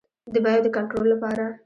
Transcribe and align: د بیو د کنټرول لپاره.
د 0.33 0.35
بیو 0.45 0.61
د 0.65 0.67
کنټرول 0.77 1.07
لپاره. 1.13 1.45